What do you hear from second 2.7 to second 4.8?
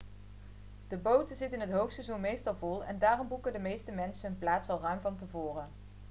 en daarom boeken de meeste mensen hun plaats